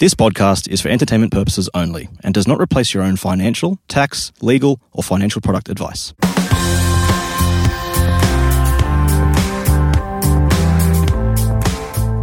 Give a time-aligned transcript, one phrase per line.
[0.00, 4.32] This podcast is for entertainment purposes only and does not replace your own financial, tax,
[4.40, 6.14] legal, or financial product advice.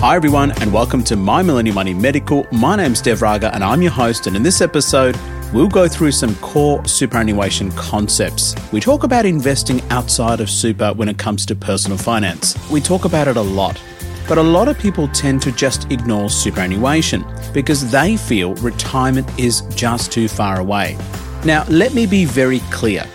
[0.01, 2.47] Hi, everyone, and welcome to My Millennial Money Medical.
[2.51, 4.25] My name's Dev Raga, and I'm your host.
[4.25, 5.15] And in this episode,
[5.53, 8.55] we'll go through some core superannuation concepts.
[8.71, 12.57] We talk about investing outside of super when it comes to personal finance.
[12.71, 13.79] We talk about it a lot,
[14.27, 19.61] but a lot of people tend to just ignore superannuation because they feel retirement is
[19.75, 20.97] just too far away.
[21.45, 23.05] Now, let me be very clear.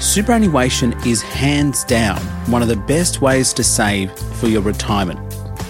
[0.00, 2.18] Superannuation is hands down
[2.50, 5.20] one of the best ways to save for your retirement,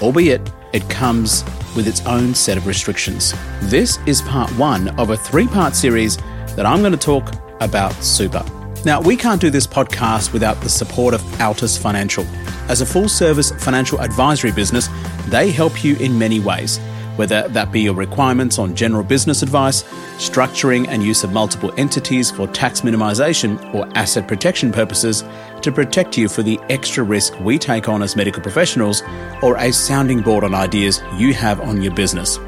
[0.00, 1.45] albeit it comes
[1.77, 3.34] with its own set of restrictions.
[3.62, 6.17] This is part one of a three part series
[6.56, 8.45] that I'm going to talk about super.
[8.84, 12.25] Now, we can't do this podcast without the support of Altus Financial.
[12.69, 14.89] As a full service financial advisory business,
[15.28, 16.80] they help you in many ways
[17.16, 19.83] whether that be your requirements on general business advice,
[20.16, 25.24] structuring and use of multiple entities for tax minimization or asset protection purposes
[25.61, 29.02] to protect you for the extra risk we take on as medical professionals,
[29.42, 32.39] or a sounding board on ideas you have on your business.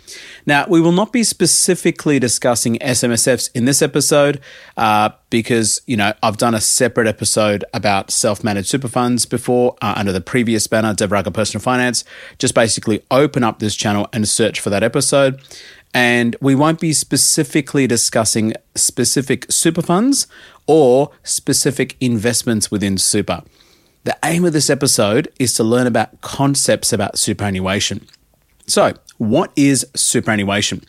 [0.46, 4.42] Now, we will not be specifically discussing SMSFs in this episode
[4.78, 9.76] uh, because, you know, I've done a separate episode about self managed super funds before
[9.82, 12.04] uh, under the previous banner, Dev Raga Personal Finance.
[12.38, 15.40] Just basically open up this channel and search for that episode
[15.94, 20.28] and we won't be specifically discussing specific super funds
[20.68, 23.44] or specific investments within super.
[24.04, 28.08] The aim of this episode is to learn about concepts about superannuation.
[28.68, 30.82] So, what is superannuation?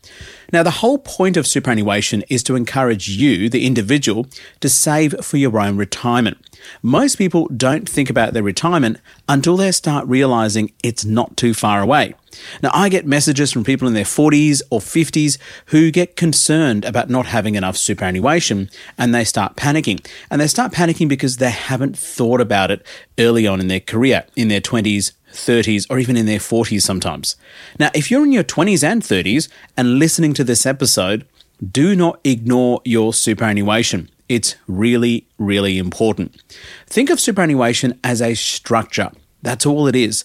[0.53, 4.27] Now, the whole point of superannuation is to encourage you, the individual,
[4.61, 6.39] to save for your own retirement.
[6.83, 8.99] Most people don't think about their retirement
[9.29, 12.15] until they start realizing it's not too far away.
[12.63, 17.11] Now, I get messages from people in their 40s or 50s who get concerned about
[17.11, 20.05] not having enough superannuation and they start panicking.
[20.31, 22.87] And they start panicking because they haven't thought about it
[23.19, 27.37] early on in their career, in their 20s, 30s, or even in their 40s sometimes.
[27.79, 31.27] Now, if you're in your 20s and 30s and listening to this episode,
[31.65, 34.11] do not ignore your superannuation.
[34.29, 36.43] It's really, really important.
[36.87, 39.11] Think of superannuation as a structure.
[39.43, 40.25] That's all it is.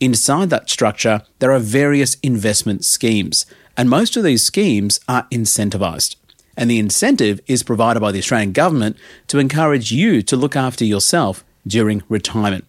[0.00, 6.16] Inside that structure, there are various investment schemes, and most of these schemes are incentivized.
[6.56, 8.96] And the incentive is provided by the Australian government
[9.28, 12.64] to encourage you to look after yourself during retirement.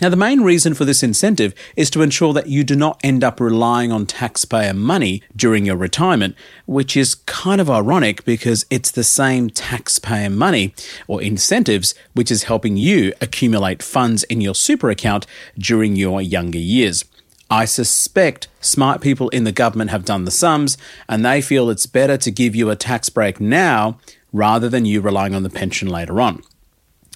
[0.00, 3.22] Now, the main reason for this incentive is to ensure that you do not end
[3.22, 6.34] up relying on taxpayer money during your retirement,
[6.64, 10.74] which is kind of ironic because it's the same taxpayer money
[11.06, 15.26] or incentives which is helping you accumulate funds in your super account
[15.58, 17.04] during your younger years.
[17.50, 20.78] I suspect smart people in the government have done the sums
[21.10, 23.98] and they feel it's better to give you a tax break now
[24.32, 26.42] rather than you relying on the pension later on.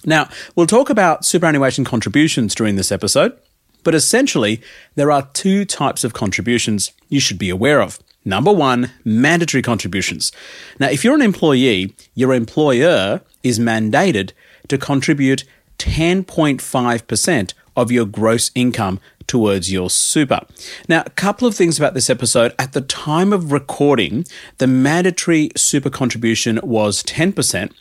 [0.05, 3.37] Now, we'll talk about superannuation contributions during this episode,
[3.83, 4.61] but essentially,
[4.95, 7.99] there are two types of contributions you should be aware of.
[8.23, 10.31] Number one, mandatory contributions.
[10.79, 14.31] Now, if you're an employee, your employer is mandated
[14.67, 15.43] to contribute
[15.77, 20.41] 10.5% of your gross income towards your super.
[20.87, 22.53] Now, a couple of things about this episode.
[22.59, 24.25] At the time of recording,
[24.57, 27.71] the mandatory super contribution was 10%,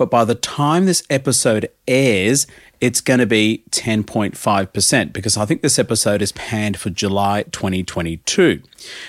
[0.00, 2.46] but by the time this episode airs,
[2.80, 8.62] it's going to be 10.5% because I think this episode is panned for July 2022.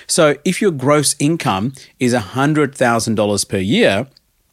[0.06, 4.06] So if your gross income is $100,000 per year,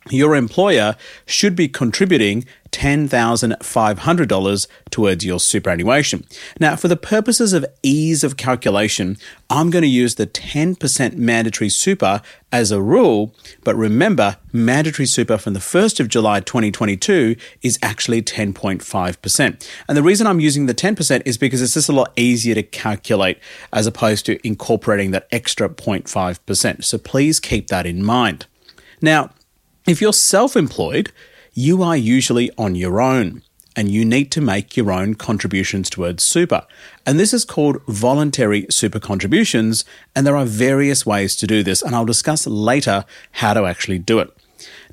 [0.10, 0.96] your employer
[1.26, 6.24] should be contributing $10,500 towards your superannuation.
[6.60, 9.18] Now, for the purposes of ease of calculation,
[9.50, 12.22] I'm going to use the 10% mandatory super
[12.52, 13.34] as a rule,
[13.64, 19.70] but remember, mandatory super from the 1st of July 2022 is actually 10.5%.
[19.88, 22.64] And the reason I'm using the 10% is because it's just a lot easier to
[22.64, 23.40] calculate
[23.74, 26.84] as opposed to incorporating that extra 0.5%.
[26.84, 28.46] So please keep that in mind.
[29.02, 29.32] Now,
[29.88, 31.12] if you're self employed,
[31.54, 33.42] you are usually on your own
[33.76, 36.66] and you need to make your own contributions towards super.
[37.06, 39.86] And this is called voluntary super contributions,
[40.16, 44.00] and there are various ways to do this, and I'll discuss later how to actually
[44.00, 44.36] do it.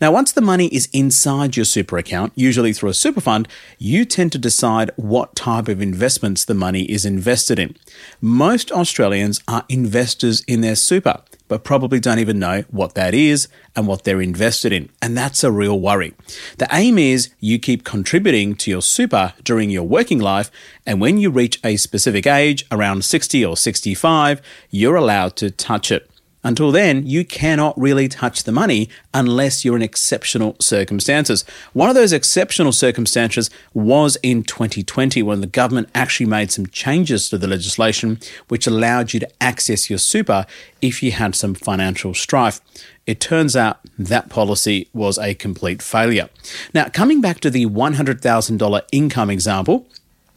[0.01, 3.49] Now, once the money is inside your super account, usually through a super fund,
[3.79, 7.77] you tend to decide what type of investments the money is invested in.
[8.21, 13.49] Most Australians are investors in their super but probably don't even know what that is
[13.75, 14.89] and what they're invested in.
[15.01, 16.15] And that's a real worry.
[16.59, 20.51] The aim is you keep contributing to your super during your working life,
[20.85, 25.93] and when you reach a specific age, around 60 or 65, you're allowed to touch
[25.93, 26.11] it.
[26.45, 31.45] Until then, you cannot really touch the money unless you're in exceptional circumstances.
[31.73, 37.29] One of those exceptional circumstances was in 2020 when the government actually made some changes
[37.31, 40.47] to the legislation which allowed you to access your super
[40.81, 42.61] if you had some financial strife.
[43.07, 46.29] It turns out that policy was a complete failure.
[46.75, 49.87] Now, coming back to the $100,000 income example,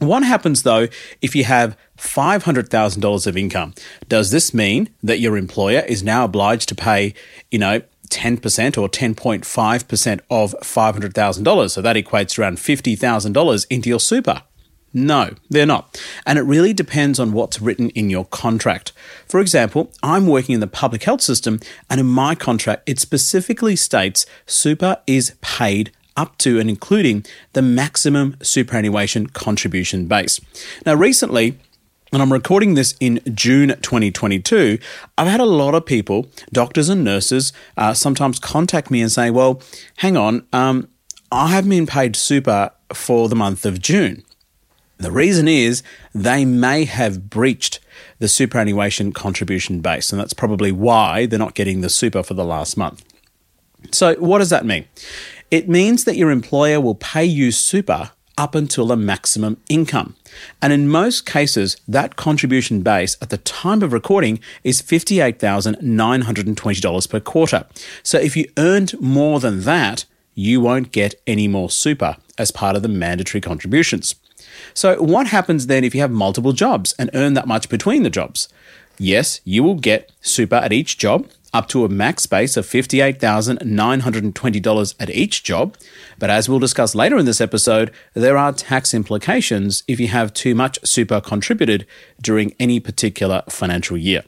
[0.00, 0.88] what happens though
[1.22, 3.74] if you have $500,000 of income?
[4.08, 7.14] Does this mean that your employer is now obliged to pay,
[7.50, 11.70] you know, 10% or 10.5% of $500,000?
[11.70, 14.42] So that equates to around $50,000 into your super.
[14.92, 16.00] No, they're not.
[16.26, 18.92] And it really depends on what's written in your contract.
[19.28, 23.76] For example, I'm working in the public health system, and in my contract, it specifically
[23.76, 27.24] states super is paid up to and including
[27.54, 30.40] the maximum superannuation contribution base.
[30.84, 31.58] Now, recently,
[32.12, 34.78] and I'm recording this in June 2022.
[35.16, 39.30] I've had a lot of people, doctors and nurses, uh, sometimes contact me and say,
[39.30, 39.62] Well,
[39.96, 40.88] hang on, um,
[41.32, 44.24] I haven't been paid super for the month of June.
[44.98, 45.82] The reason is
[46.14, 47.80] they may have breached
[48.18, 52.44] the superannuation contribution base, and that's probably why they're not getting the super for the
[52.44, 53.04] last month.
[53.92, 54.84] So, what does that mean?
[55.50, 60.16] It means that your employer will pay you super up until a maximum income.
[60.62, 67.20] And in most cases, that contribution base at the time of recording is $58,920 per
[67.20, 67.66] quarter.
[68.02, 72.76] So if you earned more than that, you won't get any more super as part
[72.76, 74.14] of the mandatory contributions.
[74.74, 78.10] So, what happens then if you have multiple jobs and earn that much between the
[78.10, 78.48] jobs?
[78.98, 84.94] Yes, you will get super at each job, up to a max base of $58,920
[85.00, 85.76] at each job.
[86.18, 90.32] But as we'll discuss later in this episode, there are tax implications if you have
[90.32, 91.86] too much super contributed
[92.20, 94.24] during any particular financial year.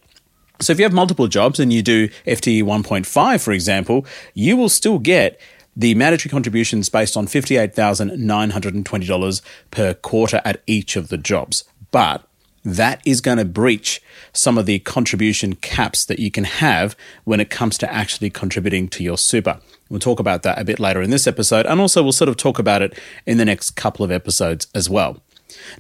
[0.61, 4.05] So if you have multiple jobs and you do FTE 1.5, for example,
[4.35, 5.41] you will still get
[5.75, 11.65] the mandatory contributions based on $58,920 per quarter at each of the jobs.
[11.91, 12.29] But
[12.65, 14.01] that is going to breach
[14.33, 18.89] some of the contribution caps that you can have when it comes to actually contributing
[18.89, 19.61] to your super.
[19.89, 22.37] We'll talk about that a bit later in this episode, and also we'll sort of
[22.37, 25.21] talk about it in the next couple of episodes as well.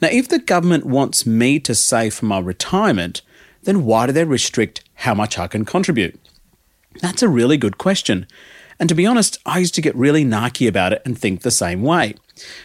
[0.01, 3.23] Now, if the government wants me to save for my retirement,
[3.63, 6.19] then why do they restrict how much I can contribute?
[7.01, 8.27] That's a really good question.
[8.79, 11.51] And to be honest, I used to get really narky about it and think the
[11.51, 12.15] same way.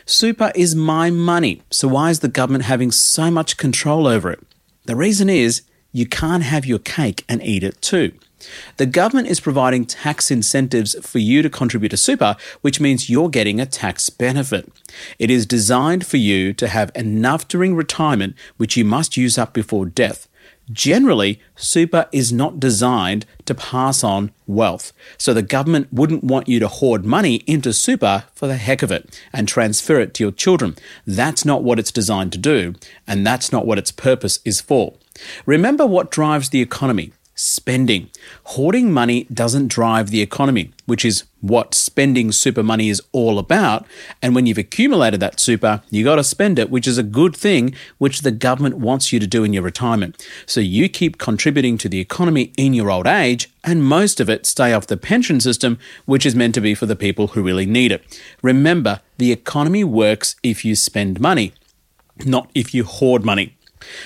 [0.06, 4.40] Super is my money, so why is the government having so much control over it?
[4.86, 8.14] The reason is you can't have your cake and eat it too.
[8.78, 13.30] The government is providing tax incentives for you to contribute to super, which means you're
[13.30, 14.72] getting a tax benefit.
[15.18, 19.54] It is designed for you to have enough during retirement, which you must use up
[19.54, 20.28] before death.
[20.72, 24.92] Generally, super is not designed to pass on wealth.
[25.18, 28.92] So the government wouldn't want you to hoard money into super for the heck of
[28.92, 30.76] it and transfer it to your children.
[31.06, 32.76] That's not what it's designed to do,
[33.08, 34.96] and that's not what its purpose is for.
[35.46, 38.10] Remember what drives the economy spending.
[38.46, 43.86] Hoarding money doesn't drive the economy, which is what spending super money is all about.
[44.22, 47.36] And when you've accumulated that super, you got to spend it, which is a good
[47.36, 50.28] thing, which the government wants you to do in your retirement.
[50.48, 54.46] So you keep contributing to the economy in your old age, and most of it
[54.48, 57.68] stay off the pension system, which is meant to be for the people who really
[57.68, 58.20] need it.
[58.42, 61.54] Remember, the economy works if you spend money,
[62.26, 63.56] not if you hoard money.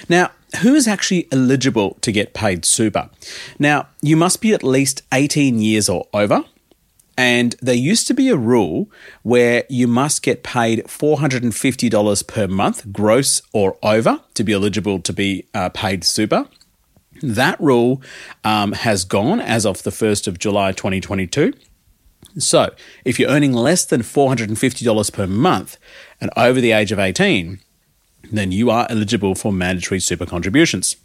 [0.09, 3.09] Now, who is actually eligible to get paid super?
[3.57, 6.43] Now, you must be at least 18 years or over.
[7.17, 8.89] And there used to be a rule
[9.21, 15.13] where you must get paid $450 per month, gross or over, to be eligible to
[15.13, 16.47] be uh, paid super.
[17.21, 18.01] That rule
[18.43, 21.53] um, has gone as of the 1st of July 2022.
[22.37, 25.77] So, if you're earning less than $450 per month
[26.19, 27.59] and over the age of 18,
[28.31, 30.95] then you are eligible for mandatory super contributions.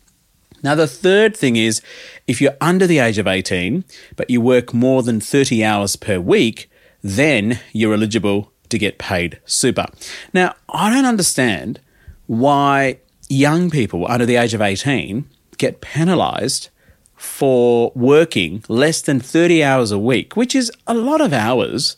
[0.62, 1.82] Now, the third thing is
[2.26, 3.84] if you're under the age of 18,
[4.16, 6.70] but you work more than 30 hours per week,
[7.02, 9.86] then you're eligible to get paid super.
[10.32, 11.80] Now, I don't understand
[12.26, 16.70] why young people under the age of 18 get penalized
[17.16, 21.96] for working less than 30 hours a week, which is a lot of hours,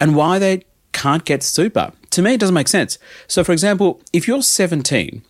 [0.00, 1.92] and why they can't get super.
[2.12, 2.98] To me, it doesn't make sense.
[3.26, 5.22] So, for example, if you're 17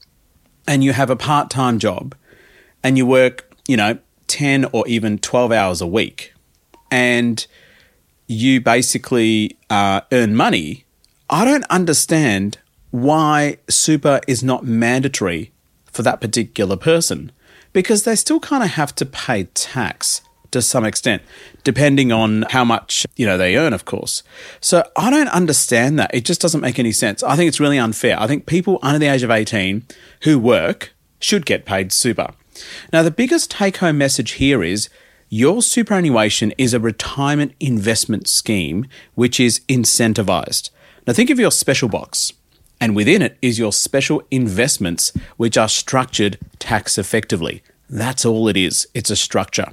[0.66, 2.14] and you have a part time job
[2.82, 6.34] and you work, you know, 10 or even 12 hours a week
[6.90, 7.46] and
[8.26, 10.84] you basically uh, earn money,
[11.30, 12.58] I don't understand
[12.90, 15.52] why super is not mandatory
[15.86, 17.30] for that particular person
[17.72, 20.21] because they still kind of have to pay tax
[20.52, 21.22] to some extent,
[21.64, 24.22] depending on how much, you know, they earn, of course.
[24.60, 26.14] So I don't understand that.
[26.14, 27.22] It just doesn't make any sense.
[27.22, 28.18] I think it's really unfair.
[28.20, 29.84] I think people under the age of 18
[30.22, 32.34] who work should get paid super.
[32.92, 34.88] Now, the biggest take home message here is
[35.28, 40.70] your superannuation is a retirement investment scheme which is incentivized.
[41.06, 42.34] Now, think of your special box,
[42.80, 47.62] and within it is your special investments which are structured tax effectively.
[47.88, 49.72] That's all it is, it's a structure.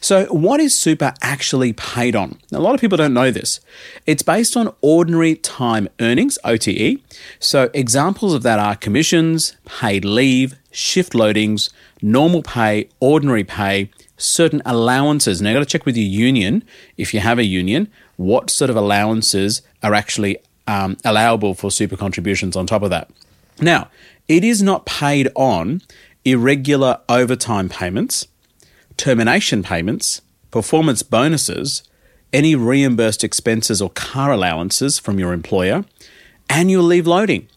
[0.00, 2.38] So, what is super actually paid on?
[2.52, 3.60] A lot of people don't know this.
[4.06, 7.00] It's based on ordinary time earnings, OTE.
[7.38, 11.70] So, examples of that are commissions, paid leave, shift loadings,
[12.02, 15.40] normal pay, ordinary pay, certain allowances.
[15.40, 16.64] Now, you've got to check with your union,
[16.96, 21.96] if you have a union, what sort of allowances are actually um, allowable for super
[21.96, 23.10] contributions on top of that.
[23.60, 23.88] Now,
[24.28, 25.82] it is not paid on
[26.24, 28.26] irregular overtime payments
[28.96, 31.82] termination payments, performance bonuses,
[32.32, 35.84] any reimbursed expenses or car allowances from your employer,
[36.48, 37.48] annual leave loading.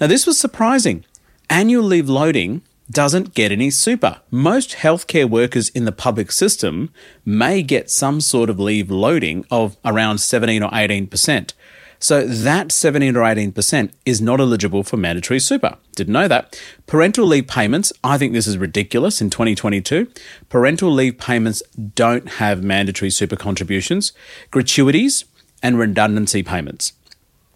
[0.00, 1.04] Now, this was surprising.
[1.50, 4.20] Annual leave loading doesn't get any super.
[4.30, 6.90] Most healthcare workers in the public system
[7.24, 11.52] may get some sort of leave loading of around 17 or 18%.
[12.00, 15.76] So that 17 or 18% is not eligible for mandatory super.
[15.96, 16.60] Didn't know that.
[16.86, 20.08] Parental leave payments, I think this is ridiculous in 2022.
[20.48, 21.62] Parental leave payments
[21.94, 24.12] don't have mandatory super contributions,
[24.50, 25.24] gratuities,
[25.62, 26.92] and redundancy payments.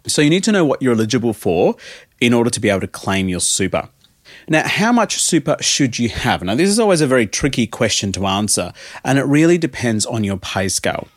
[0.07, 1.75] So you need to know what you're eligible for
[2.19, 3.87] in order to be able to claim your super.
[4.47, 6.43] Now, how much super should you have?
[6.43, 8.73] Now, this is always a very tricky question to answer,
[9.05, 11.07] and it really depends on your pay scale.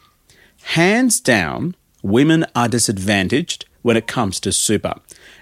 [0.63, 1.75] Hands down,
[2.07, 4.95] women are disadvantaged when it comes to super.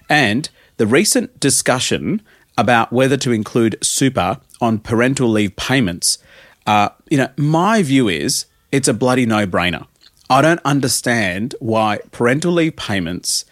[0.08, 2.22] And the recent discussion
[2.56, 6.18] about whether to include super on parental leave payments,
[6.66, 9.86] uh, you know, my view is it's a bloody no brainer.
[10.30, 13.44] I don't understand why parental leave payments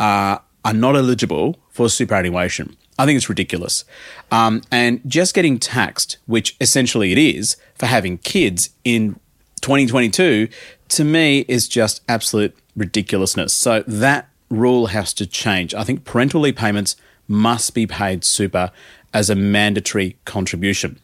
[0.00, 2.76] uh, are not eligible for superannuation.
[2.98, 3.84] I think it's ridiculous.
[4.32, 9.20] Um, and just getting taxed, which essentially it is, for having kids in
[9.60, 10.48] 2022
[10.88, 13.52] to me is just absolute ridiculousness.
[13.52, 15.74] So that rule has to change.
[15.74, 16.96] I think parental leave payments
[17.28, 18.70] must be paid super
[19.12, 21.00] as a mandatory contribution.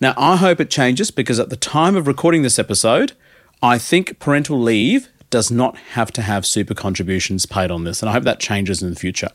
[0.00, 3.12] Now, I hope it changes because at the time of recording this episode,
[3.62, 8.10] I think parental leave does not have to have super contributions paid on this, and
[8.10, 9.30] I hope that changes in the future.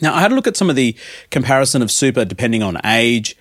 [0.00, 0.94] Now, I had a look at some of the
[1.30, 3.36] comparison of super depending on age,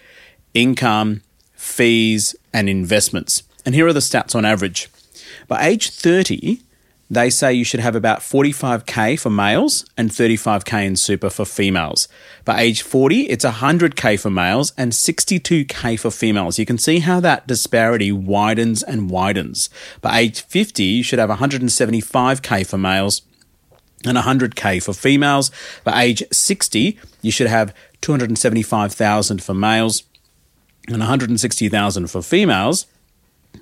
[0.54, 1.22] income,
[1.54, 3.44] fees, and investments.
[3.68, 4.90] And here are the stats on average.
[5.50, 6.62] By age 30,
[7.10, 12.08] they say you should have about 45k for males and 35k in super for females.
[12.46, 16.58] By age 40, it's 100k for males and 62k for females.
[16.58, 19.70] You can see how that disparity widens and widens.
[20.00, 23.22] By age 50, you should have 175k for males
[24.06, 25.52] and 100k for females.
[25.84, 30.04] By age 60, you should have 275,000 for males
[30.88, 32.86] and 160,000 for females.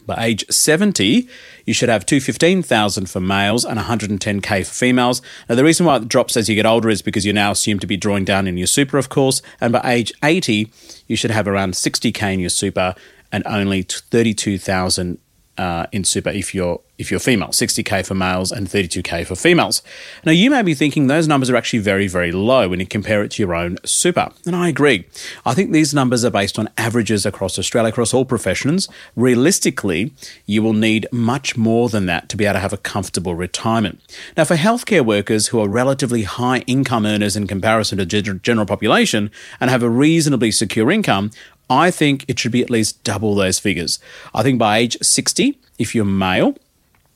[0.05, 1.27] By age 70,
[1.65, 5.21] you should have 215,000 for males and 110k for females.
[5.49, 7.81] Now, the reason why it drops as you get older is because you're now assumed
[7.81, 9.41] to be drawing down in your super, of course.
[9.59, 10.71] And by age 80,
[11.07, 12.95] you should have around 60k in your super
[13.31, 15.17] and only 32,000
[15.57, 19.81] uh, in super if you're if you're female, 60k for males and 32k for females.
[20.23, 23.23] Now you may be thinking those numbers are actually very very low when you compare
[23.23, 25.05] it to your own super, and I agree.
[25.45, 28.87] I think these numbers are based on averages across Australia across all professions.
[29.15, 30.13] Realistically,
[30.45, 33.99] you will need much more than that to be able to have a comfortable retirement.
[34.37, 39.31] Now for healthcare workers who are relatively high income earners in comparison to general population
[39.59, 41.31] and have a reasonably secure income,
[41.69, 43.99] I think it should be at least double those figures.
[44.33, 46.55] I think by age 60, if you're male,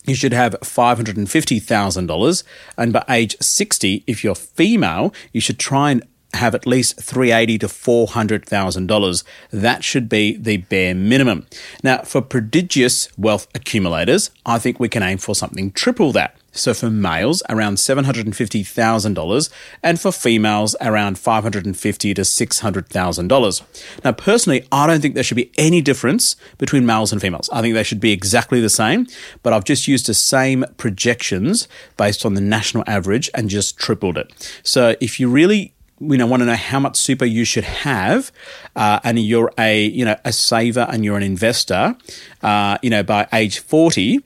[0.06, 2.44] you should have $550,000.
[2.77, 6.03] And by age 60, if you're female, you should try and
[6.34, 9.24] have at least 380 to $400,000.
[9.51, 11.48] That should be the bare minimum.
[11.84, 16.38] Now, for prodigious wealth accumulators, I think we can aim for something triple that.
[16.51, 19.50] So for males, around $750,000,
[19.84, 24.03] and for females, around $550,000 to $600,000.
[24.03, 27.50] Now, personally, I don't think there should be any difference between males and females.
[27.53, 29.08] I think they should be exactly the same,
[29.44, 34.18] but I've just used the same projections based on the national average and just tripled
[34.18, 34.32] it.
[34.63, 38.32] So if you really you know want to know how much super you should have,
[38.75, 41.96] uh, and you're a you know a saver and you're an investor,
[42.41, 44.24] uh, you know by age forty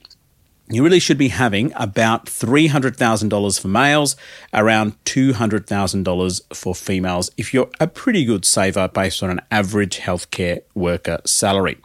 [0.76, 4.16] you really should be having about $300,000 for males,
[4.54, 10.62] around $200,000 for females if you're a pretty good saver based on an average healthcare
[10.74, 11.78] worker salary.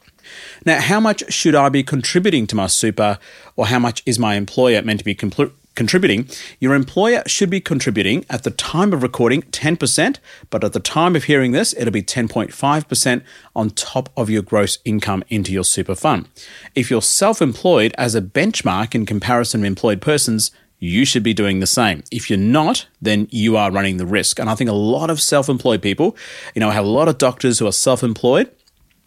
[0.64, 3.18] Now, how much should I be contributing to my super,
[3.56, 7.60] or how much is my employer meant to be compl- contributing, your employer should be
[7.60, 10.18] contributing at the time of recording 10%,
[10.50, 13.22] but at the time of hearing this, it'll be 10.5%
[13.54, 16.28] on top of your gross income into your super fund.
[16.74, 21.34] If you're self employed as a benchmark in comparison to employed persons, you should be
[21.34, 22.02] doing the same.
[22.10, 24.40] If you're not, then you are running the risk.
[24.40, 26.16] And I think a lot of self employed people,
[26.54, 28.50] you know, I have a lot of doctors who are self employed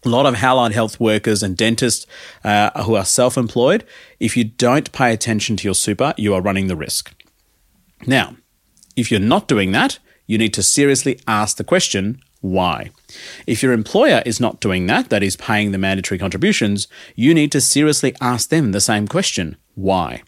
[0.03, 2.05] a lot of allied health workers and dentists
[2.43, 3.84] uh, who are self employed,
[4.20, 7.13] if you don't pay attention to your super, you are running the risk.
[8.08, 8.36] Now,
[8.96, 12.89] if you're not doing that, you need to seriously ask the question why?
[13.45, 17.52] If your employer is not doing that, that is paying the mandatory contributions, you need
[17.52, 20.23] to seriously ask them the same question why?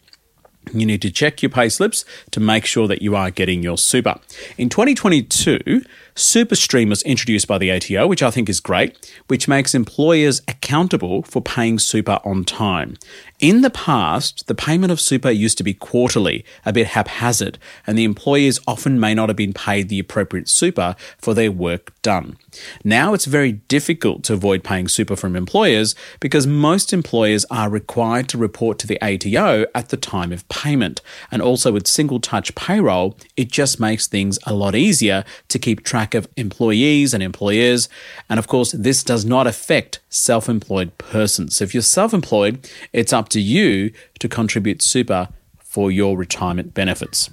[0.72, 3.76] You need to check your pay slips to make sure that you are getting your
[3.76, 4.18] super.
[4.56, 5.82] In 2022,
[6.14, 11.22] SuperStream was introduced by the ATO, which I think is great, which makes employers accountable
[11.22, 12.96] for paying super on time.
[13.40, 17.98] In the past, the payment of super used to be quarterly, a bit haphazard, and
[17.98, 22.36] the employees often may not have been paid the appropriate super for their work done.
[22.84, 28.28] Now it's very difficult to avoid paying super from employers because most employers are required
[28.28, 31.00] to report to the ATO at the time of payment.
[31.32, 35.82] And also with single touch payroll, it just makes things a lot easier to keep
[35.82, 37.88] track of employees and employers.
[38.28, 41.56] And of course, this does not affect self employed persons.
[41.56, 46.74] So if you're self employed, it's up to you to contribute super for your retirement
[46.74, 47.30] benefits.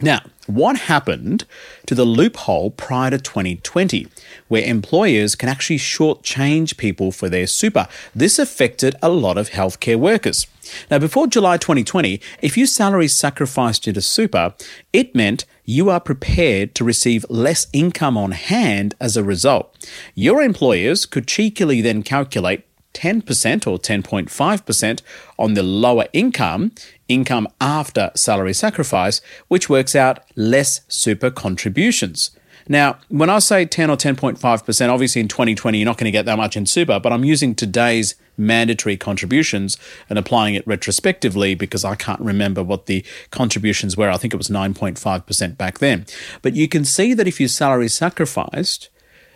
[0.00, 1.44] Now, what happened
[1.86, 4.06] to the loophole prior to 2020,
[4.46, 7.88] where employers can actually shortchange people for their super?
[8.14, 10.46] This affected a lot of healthcare workers.
[10.90, 14.54] Now, before July 2020, if your salary sacrificed into super,
[14.92, 19.76] it meant you are prepared to receive less income on hand as a result.
[20.14, 23.20] Your employers could cheekily then calculate 10%
[23.66, 25.02] or 10.5%
[25.38, 26.72] on the lower income,
[27.06, 32.30] income after salary sacrifice, which works out less super contributions.
[32.68, 36.26] Now, when I say 10 or 10.5%, obviously in 2020 you're not going to get
[36.26, 39.76] that much in super, but I'm using today's mandatory contributions
[40.08, 44.10] and applying it retrospectively because I can't remember what the contributions were.
[44.10, 46.06] I think it was 9.5% back then.
[46.42, 48.90] But you can see that if your salary sacrificed,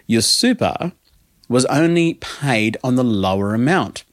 [0.07, 0.93] your super
[1.49, 4.05] was only paid on the lower amount.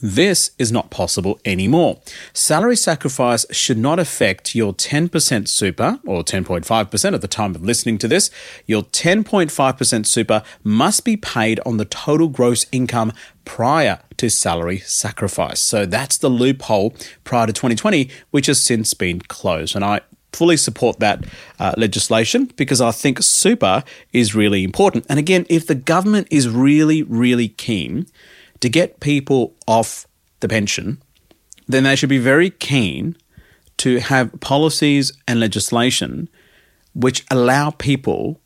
[0.00, 2.00] This is not possible anymore.
[2.32, 7.98] Salary sacrifice should not affect your 10% super, or 10.5% at the time of listening
[7.98, 8.30] to this.
[8.66, 13.12] Your 10.5% super must be paid on the total gross income
[13.44, 15.60] prior to salary sacrifice.
[15.60, 16.94] So that's the loophole
[17.24, 19.76] prior to 2020, which has since been closed.
[19.76, 20.00] And I
[20.32, 21.24] fully support that
[21.58, 25.04] uh, legislation because I think super is really important.
[25.10, 28.06] And again, if the government is really, really keen
[28.64, 30.06] to get people off
[30.40, 30.96] the pension,
[31.68, 33.14] then they should be very keen
[33.76, 36.30] to have policies and legislation
[36.94, 38.40] which allow people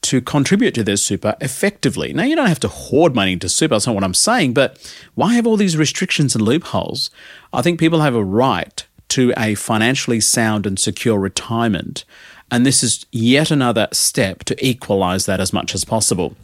[0.00, 2.12] to contribute to their super effectively.
[2.12, 4.78] Now, you don't have to hoard money into super, that's not what I'm saying, but
[5.16, 7.10] why have all these restrictions and loopholes?
[7.52, 12.04] I think people have a right to a financially sound and secure retirement.
[12.48, 16.36] And this is yet another step to equalize that as much as possible.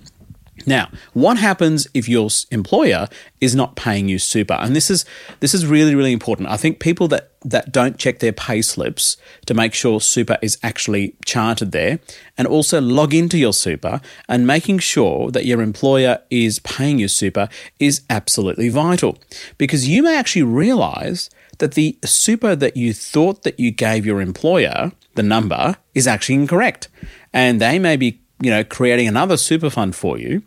[0.67, 3.09] Now, what happens if your employer
[3.41, 4.55] is not paying you super?
[4.55, 5.05] And this is
[5.41, 6.49] this is really really important.
[6.49, 10.59] I think people that that don't check their pay slips to make sure super is
[10.63, 11.99] actually charted there
[12.39, 17.09] and also log into your super and making sure that your employer is paying you
[17.09, 19.19] super is absolutely vital
[19.59, 24.23] because you may actually realize that the super that you thought that you gave your
[24.23, 26.89] employer the number is actually incorrect
[27.33, 30.43] and they may be you know, creating another super fund for you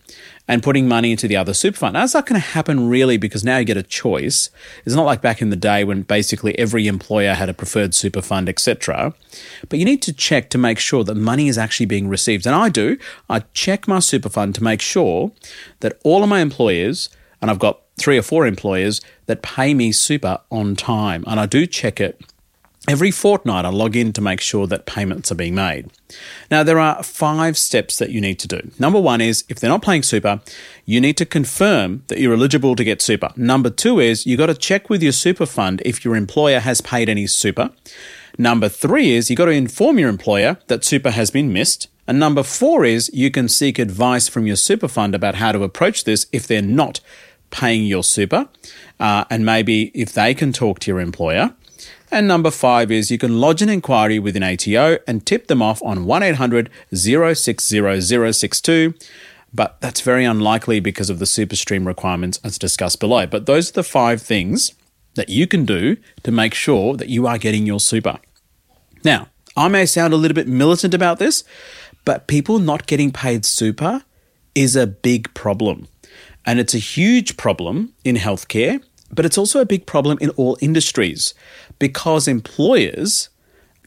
[0.47, 1.95] and putting money into the other super fund.
[1.95, 4.50] That's not going to happen really because now you get a choice.
[4.86, 8.21] It's not like back in the day when basically every employer had a preferred super
[8.21, 9.13] fund, etc.
[9.69, 12.45] But you need to check to make sure that money is actually being received.
[12.45, 12.97] And I do.
[13.30, 15.32] I check my super fund to make sure
[15.80, 17.10] that all of my employers,
[17.41, 21.23] and I've got three or four employers that pay me super on time.
[21.28, 22.21] And I do check it
[22.88, 25.91] Every fortnight, I log in to make sure that payments are being made.
[26.50, 28.71] Now, there are five steps that you need to do.
[28.80, 30.39] Number one is if they're not paying super,
[30.86, 33.34] you need to confirm that you're eligible to get super.
[33.36, 36.80] Number two is you've got to check with your super fund if your employer has
[36.80, 37.71] paid any super.
[38.38, 41.89] Number three is you've got to inform your employer that super has been missed.
[42.08, 45.63] And number four is you can seek advice from your super fund about how to
[45.63, 47.02] approach this if they're not
[47.50, 48.47] paying your super.
[48.97, 51.54] Uh, and maybe if they can talk to your employer.
[52.10, 55.62] And number five is you can lodge an inquiry with an ATO and tip them
[55.62, 57.82] off on 1 800 060
[59.54, 63.28] But that's very unlikely because of the SuperStream requirements as discussed below.
[63.28, 64.74] But those are the five things
[65.15, 68.20] that you can do to make sure that you are getting your super.
[69.04, 71.43] Now, I may sound a little bit militant about this,
[72.06, 74.04] but people not getting paid super
[74.56, 75.88] is a big problem.
[76.46, 80.58] And it's a huge problem in healthcare, but it's also a big problem in all
[80.62, 81.34] industries
[81.80, 83.30] because employers,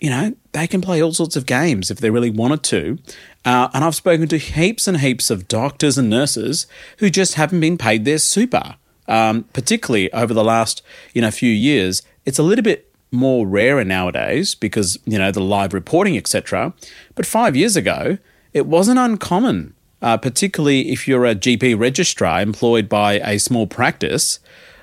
[0.01, 2.99] you know, they can play all sorts of games if they really wanted to.
[3.45, 6.67] Uh, and I've spoken to heaps and heaps of doctors and nurses
[6.99, 8.77] who just haven't been paid their super.
[9.09, 10.83] Um, particularly over the last
[11.15, 15.41] you know few years, it's a little bit more rarer nowadays because you know the
[15.41, 16.73] live reporting etc.
[17.17, 18.19] But five years ago,
[18.53, 24.39] it wasn't uncommon, uh, particularly if you're a GP registrar employed by a small practice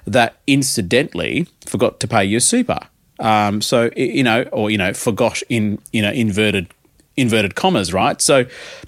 [0.06, 2.80] that incidentally forgot to pay your super.
[3.20, 6.68] Um, so you know, or you know, forgot in you know inverted
[7.16, 8.22] inverted commas, right?
[8.22, 8.46] So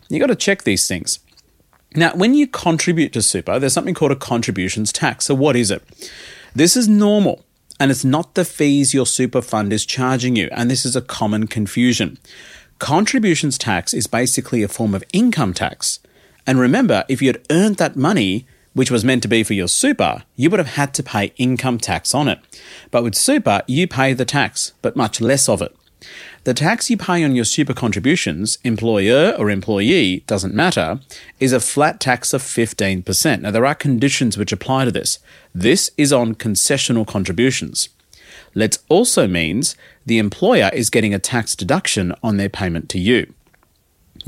[0.09, 1.19] you got to check these things.
[1.95, 5.25] Now, when you contribute to super, there's something called a contributions tax.
[5.25, 5.83] So what is it?
[6.53, 7.43] This is normal.
[7.79, 10.49] And it's not the fees your super fund is charging you.
[10.51, 12.17] And this is a common confusion.
[12.77, 15.99] Contributions tax is basically a form of income tax.
[16.45, 19.67] And remember, if you had earned that money, which was meant to be for your
[19.67, 22.39] super, you would have had to pay income tax on it.
[22.91, 25.75] But with super, you pay the tax, but much less of it.
[26.45, 30.99] The tax you pay on your super contributions, employer or employee, doesn't matter,
[31.39, 33.41] is a flat tax of 15%.
[33.41, 35.19] Now, there are conditions which apply to this.
[35.53, 37.89] This is on concessional contributions.
[38.55, 43.33] Let's also means the employer is getting a tax deduction on their payment to you.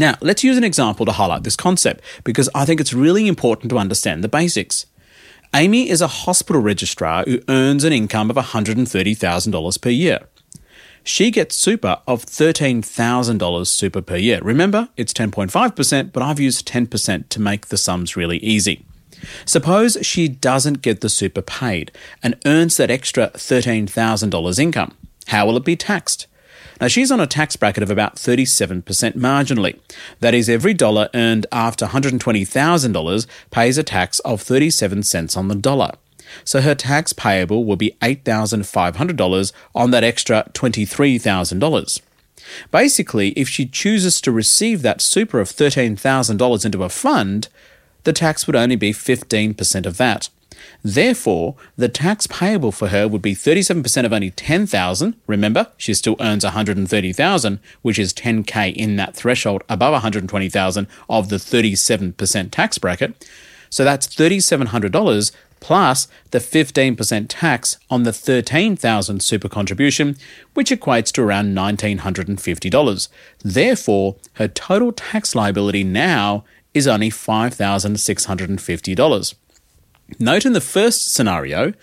[0.01, 3.69] Now, let's use an example to highlight this concept because I think it's really important
[3.69, 4.87] to understand the basics.
[5.53, 10.27] Amy is a hospital registrar who earns an income of $130,000 per year.
[11.03, 14.39] She gets super of $13,000 super per year.
[14.41, 18.83] Remember, it's 10.5%, but I've used 10% to make the sums really easy.
[19.45, 21.91] Suppose she doesn't get the super paid
[22.23, 24.97] and earns that extra $13,000 income.
[25.27, 26.25] How will it be taxed?
[26.81, 29.79] Now, she's on a tax bracket of about 37% marginally.
[30.19, 35.53] That is, every dollar earned after $120,000 pays a tax of 37 cents on the
[35.55, 35.91] dollar.
[36.43, 42.01] So her tax payable will be $8,500 on that extra $23,000.
[42.71, 47.47] Basically, if she chooses to receive that super of $13,000 into a fund,
[48.05, 50.29] the tax would only be 15% of that.
[50.83, 55.15] Therefore, the tax payable for her would be 37% of only 10,000.
[55.27, 61.35] Remember, she still earns 130,000, which is 10k in that threshold above 120,000 of the
[61.35, 63.27] 37% tax bracket.
[63.69, 70.17] So that's $3,700 plus the 15% tax on the 13,000 super contribution,
[70.55, 73.07] which equates to around $1,950.
[73.43, 79.35] Therefore, her total tax liability now is only $5,650.
[80.19, 81.74] Note in the first scenario,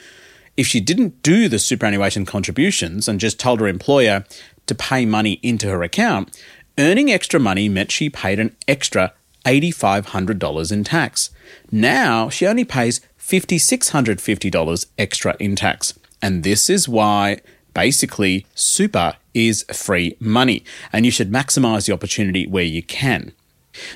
[0.56, 4.24] if she didn't do the superannuation contributions and just told her employer
[4.66, 6.42] to pay money into her account,
[6.78, 9.12] earning extra money meant she paid an extra
[9.44, 11.30] $8,500 in tax.
[11.70, 15.98] Now she only pays $5,650 extra in tax.
[16.20, 17.40] And this is why
[17.74, 23.32] basically super is free money and you should maximize the opportunity where you can.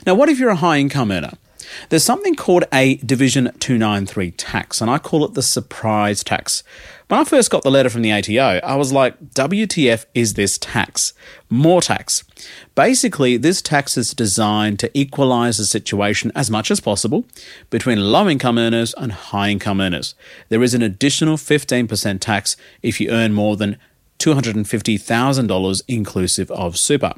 [0.06, 1.32] Now, what if you're a high income earner?
[1.88, 6.62] There's something called a Division 293 tax, and I call it the surprise tax.
[7.08, 10.56] When I first got the letter from the ATO, I was like, WTF is this
[10.56, 11.12] tax?
[11.50, 12.24] More tax.
[12.74, 17.26] Basically, this tax is designed to equalize the situation as much as possible
[17.68, 20.14] between low income earners and high income earners.
[20.48, 23.76] There is an additional 15% tax if you earn more than
[24.18, 27.14] $250,000 inclusive of super.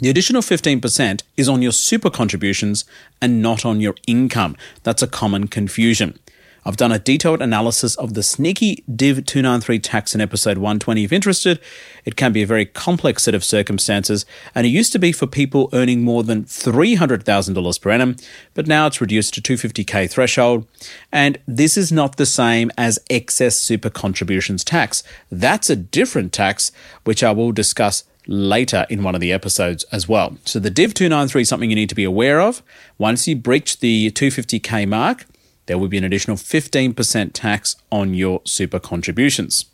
[0.00, 2.86] The additional 15% is on your super contributions
[3.20, 4.56] and not on your income.
[4.82, 6.18] That's a common confusion.
[6.64, 11.12] I've done a detailed analysis of the sneaky Div 293 tax in episode 120 if
[11.12, 11.60] interested.
[12.06, 15.26] It can be a very complex set of circumstances, and it used to be for
[15.26, 18.16] people earning more than $300,000 per annum,
[18.54, 20.66] but now it's reduced to 250k threshold.
[21.12, 25.02] And this is not the same as excess super contributions tax.
[25.30, 26.72] That's a different tax,
[27.04, 30.36] which I will discuss later in one of the episodes as well.
[30.44, 32.62] So the Div 293 is something you need to be aware of.
[32.98, 35.26] Once you breach the 250k mark,
[35.66, 39.66] there will be an additional 15% tax on your super contributions.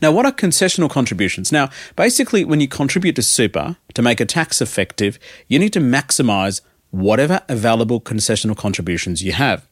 [0.00, 1.52] Now, what are concessional contributions?
[1.52, 5.80] Now, basically, when you contribute to super to make it tax effective, you need to
[5.80, 9.66] maximize whatever available concessional contributions you have.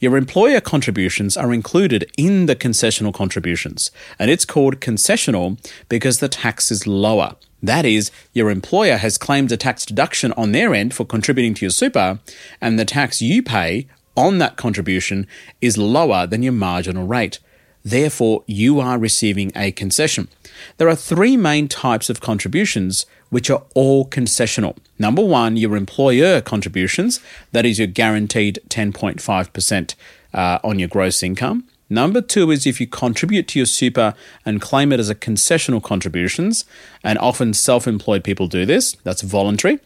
[0.00, 5.58] Your employer contributions are included in the concessional contributions, and it's called concessional
[5.88, 7.34] because the tax is lower.
[7.60, 11.64] That is, your employer has claimed a tax deduction on their end for contributing to
[11.64, 12.20] your super,
[12.60, 15.26] and the tax you pay on that contribution
[15.60, 17.40] is lower than your marginal rate.
[17.84, 20.28] Therefore, you are receiving a concession.
[20.76, 24.76] There are three main types of contributions which are all concessional.
[24.98, 27.20] Number one, your employer contributions,
[27.52, 29.94] that is your guaranteed 10.5%
[30.34, 31.64] uh, on your gross income.
[31.90, 34.14] Number two is if you contribute to your super
[34.44, 36.64] and claim it as a concessional contributions,
[37.02, 39.78] and often self employed people do this, that's voluntary.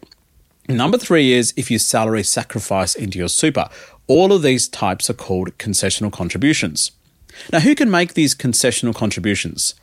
[0.67, 3.69] Number three is if you salary sacrifice into your super.
[4.07, 6.91] All of these types are called concessional contributions.
[7.51, 9.75] Now, who can make these concessional contributions?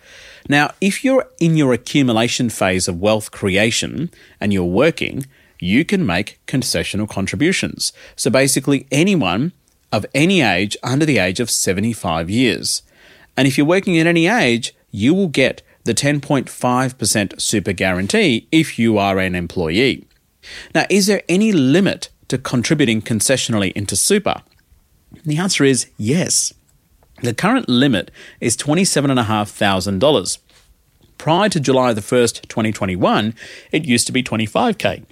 [0.49, 5.27] Now, if you're in your accumulation phase of wealth creation and you're working,
[5.59, 7.93] you can make concessional contributions.
[8.17, 9.53] So basically, anyone
[9.93, 12.83] of any age under the age of 75 years.
[13.37, 18.79] And if you're working at any age, you will get the 10.5% super guarantee if
[18.79, 20.07] you are an employee.
[20.75, 24.43] Now, is there any limit to contributing concessionally into super?
[25.25, 26.55] The answer is yes.
[27.23, 30.39] The current limit is $27,500.
[31.19, 33.35] Prior to July the 1st, 2021,
[33.73, 35.05] it used to be 25k.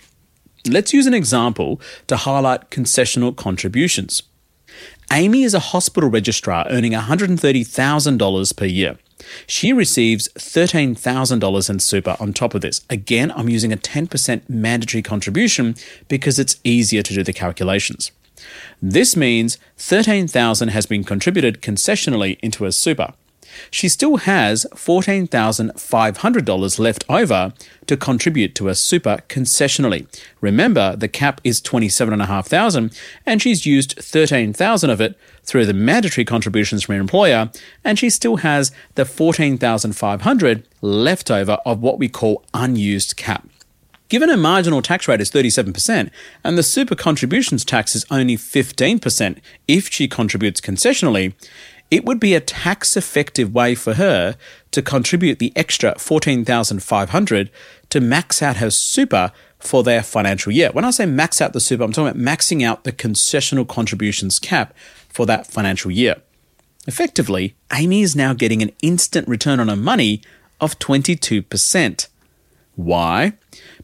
[0.67, 4.23] Let's use an example to highlight concessional contributions.
[5.13, 8.99] Amy is a hospital registrar earning $130,000 per year.
[9.47, 12.83] She receives $13,000 in super on top of this.
[12.89, 15.75] Again, I'm using a 10% mandatory contribution
[16.09, 18.13] because it's easier to do the calculations.
[18.81, 23.13] This means 13,000 has been contributed concessionally into her super.
[23.71, 27.53] She still has $14,500 left over
[27.87, 30.07] to contribute to her super concessionally.
[30.41, 36.85] Remember, the cap is 27,500 and she's used 13,000 of it through the mandatory contributions
[36.85, 37.51] from her employer
[37.85, 43.49] and she still has the 14,500 left over of what we call unused cap.
[44.09, 46.11] Given her marginal tax rate is 37%
[46.43, 51.35] and the super contributions tax is only 15% if she contributes concessionally,
[51.91, 54.37] it would be a tax effective way for her
[54.71, 57.51] to contribute the extra 14,500
[57.91, 60.71] to max out her super for their financial year.
[60.73, 64.39] When I say max out the super, I'm talking about maxing out the concessional contributions
[64.39, 64.75] cap
[65.09, 66.17] for that financial year.
[66.87, 70.23] Effectively, Amy is now getting an instant return on her money
[70.61, 72.09] of 22%.
[72.77, 73.33] Why?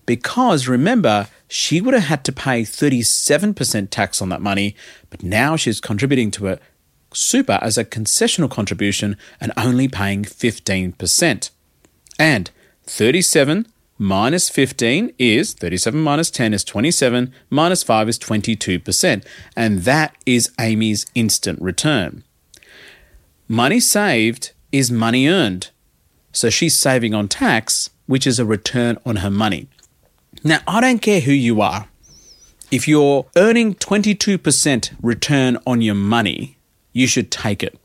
[0.07, 4.75] Because remember, she would have had to pay 37% tax on that money,
[5.11, 6.59] but now she's contributing to a
[7.13, 11.51] super as a concessional contribution and only paying 15%.
[12.19, 12.51] And
[12.85, 13.67] 37
[13.99, 19.25] minus 15 is 37 minus 10 is 27, minus 5 is 22%.
[19.57, 22.25] And that is Amy's instant return.
[23.49, 25.71] Money saved is money earned.
[26.33, 29.69] So she's saving on tax, which is a return on her money.
[30.47, 31.89] Now, I don't care who you are.
[32.71, 36.59] If you're earning 22% return on your money,
[36.93, 37.79] you should take it.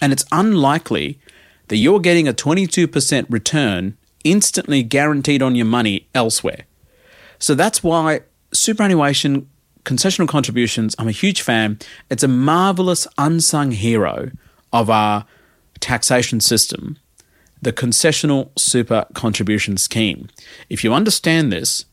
[0.00, 1.20] And it's unlikely
[1.68, 6.66] that you're getting a 22% return instantly guaranteed on your money elsewhere.
[7.38, 9.48] So that's why superannuation
[9.84, 11.78] concessional contributions, I'm a huge fan.
[12.10, 14.30] It's a marvelous unsung hero
[14.72, 15.24] of our
[15.78, 16.98] taxation system,
[17.60, 20.28] the concessional super contribution scheme.
[20.68, 21.84] If you understand this,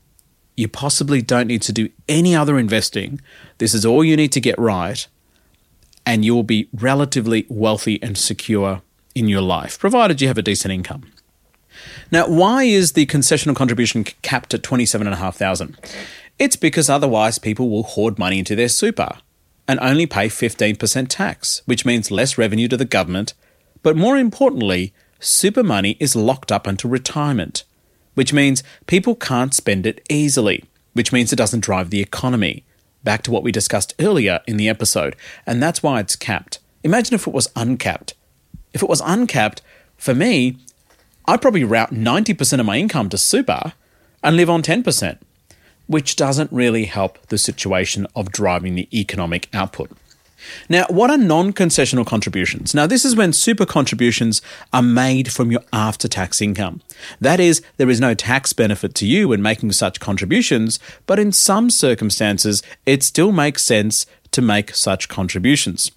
[0.59, 3.21] you possibly don't need to do any other investing.
[3.59, 5.07] This is all you need to get right,
[6.05, 8.81] and you will be relatively wealthy and secure
[9.15, 11.11] in your life, provided you have a decent income.
[12.11, 15.77] Now, why is the concessional contribution capped at 27,500?
[16.37, 19.19] It's because otherwise people will hoard money into their super
[19.65, 23.33] and only pay 15% tax, which means less revenue to the government.
[23.81, 27.63] But more importantly, super money is locked up until retirement,
[28.19, 32.65] which means people can't spend it easily, which means it doesn't drive the economy.
[33.01, 36.59] Back to what we discussed earlier in the episode, and that's why it's capped.
[36.83, 38.15] Imagine if it was uncapped.
[38.73, 39.61] If it was uncapped,
[39.95, 40.57] for me,
[41.27, 43.71] I'd probably route 90% of my income to super
[44.21, 45.19] and live on 10%
[45.87, 49.89] which doesn't really help the situation of driving the economic output.
[50.67, 52.73] Now, what are non concessional contributions?
[52.73, 54.41] Now, this is when super contributions
[54.73, 56.81] are made from your after tax income.
[57.19, 61.31] That is, there is no tax benefit to you when making such contributions, but in
[61.31, 65.91] some circumstances, it still makes sense to make such contributions.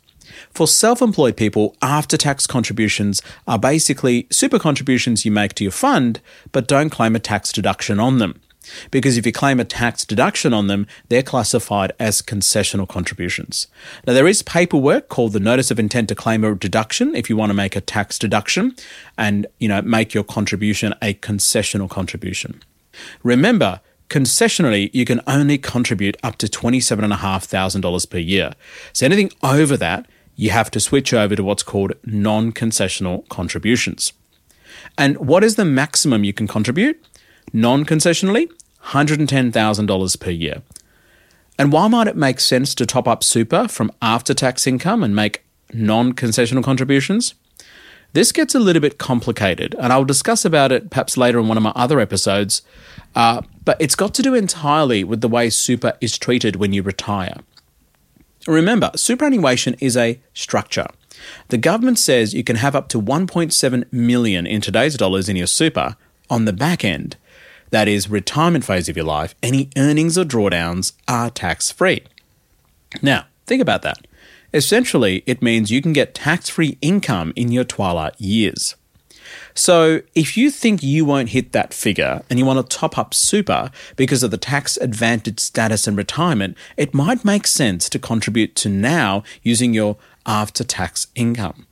[0.51, 5.73] For self employed people, after tax contributions are basically super contributions you make to your
[5.73, 6.21] fund,
[6.53, 8.41] but don't claim a tax deduction on them.
[8.91, 13.67] Because if you claim a tax deduction on them, they're classified as concessional contributions.
[14.07, 17.37] Now, there is paperwork called the Notice of Intent to Claim a Deduction if you
[17.37, 18.75] want to make a tax deduction
[19.19, 22.63] and, you know, make your contribution a concessional contribution.
[23.23, 28.53] Remember, concessionally, you can only contribute up to $27,500 per year.
[28.93, 34.13] So anything over that, you have to switch over to what's called non concessional contributions.
[34.99, 37.03] And what is the maximum you can contribute?
[37.53, 38.51] Non concessionally,
[38.87, 40.63] $110,000 per year.
[41.59, 45.15] And why might it make sense to top up super from after tax income and
[45.15, 47.35] make non concessional contributions?
[48.15, 51.57] This gets a little bit complicated, and I'll discuss about it perhaps later in one
[51.57, 52.63] of my other episodes.
[53.15, 56.83] Uh, but it's got to do entirely with the way super is treated when you
[56.83, 57.37] retire.
[58.47, 60.89] Remember, superannuation is a structure.
[61.49, 65.47] The government says you can have up to 1.7 million in today's dollars in your
[65.47, 65.97] super
[66.29, 67.17] on the back end
[67.73, 72.03] that is, retirement phase of your life, any earnings or drawdowns are tax free.
[73.01, 74.07] Now, think about that.
[74.55, 78.77] Essentially, it means you can get tax free income in your twilight years.
[79.55, 83.15] So, if you think you won't hit that figure and you want to top up
[83.15, 88.55] super because of the tax advantage status and retirement, it might make sense to contribute
[88.57, 91.67] to now using your after tax income.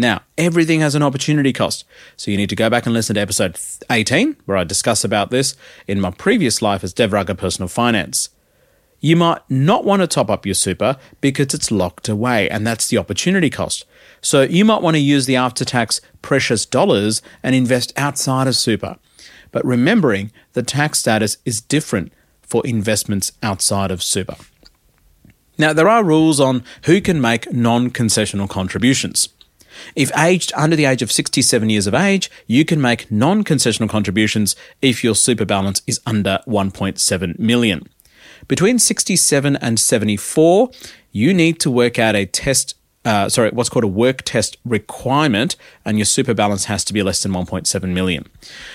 [0.00, 1.84] Now, everything has an opportunity cost.
[2.16, 3.58] So you need to go back and listen to episode
[3.90, 5.54] 18, where I discuss about this
[5.86, 8.30] in my previous life as Devraga Personal Finance.
[9.00, 12.88] You might not want to top up your super because it's locked away, and that's
[12.88, 13.84] the opportunity cost.
[14.22, 18.56] So you might want to use the after tax precious dollars and invest outside of
[18.56, 18.96] super.
[19.52, 22.10] But remembering the tax status is different
[22.40, 24.36] for investments outside of super.
[25.58, 29.28] Now, there are rules on who can make non concessional contributions.
[29.96, 33.88] If aged under the age of 67 years of age, you can make non concessional
[33.88, 37.88] contributions if your super balance is under 1.7 million.
[38.48, 40.70] Between 67 and 74,
[41.12, 45.56] you need to work out a test uh, sorry, what's called a work test requirement,
[45.86, 48.26] and your super balance has to be less than 1.7 million.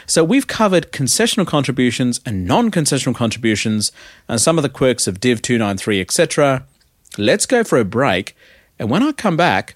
[0.08, 3.92] So we've covered concessional contributions and non-concessional contributions,
[4.28, 6.66] and some of the quirks of Div 293, etc.
[7.18, 8.36] Let's go for a break,
[8.80, 9.76] and when I come back,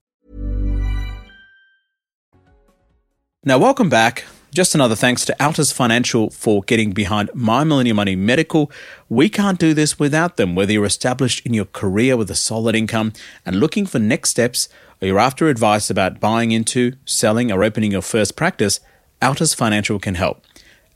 [3.43, 4.25] Now, welcome back.
[4.53, 8.71] Just another thanks to Altus Financial for getting behind My Millennial Money Medical.
[9.09, 10.53] We can't do this without them.
[10.53, 13.13] Whether you're established in your career with a solid income
[13.43, 14.69] and looking for next steps,
[15.01, 18.79] or you're after advice about buying into, selling, or opening your first practice,
[19.23, 20.45] Altus Financial can help.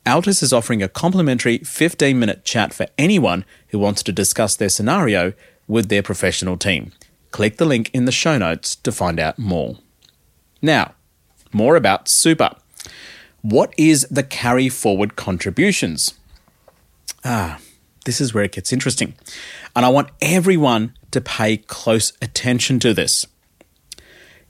[0.05, 4.69] Altus is offering a complimentary 15 minute chat for anyone who wants to discuss their
[4.69, 5.33] scenario
[5.67, 6.91] with their professional team.
[7.31, 9.79] Click the link in the show notes to find out more.
[10.61, 10.93] Now,
[11.53, 12.51] more about super.
[13.41, 16.15] What is the carry forward contributions?
[17.23, 17.59] Ah,
[18.05, 19.15] this is where it gets interesting.
[19.75, 23.25] And I want everyone to pay close attention to this.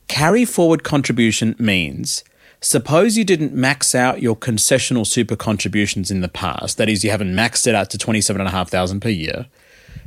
[0.07, 2.23] Carry forward contribution means
[2.61, 7.11] suppose you didn't max out your concessional super contributions in the past, that is, you
[7.11, 9.45] haven't maxed it out to 27,500 per year,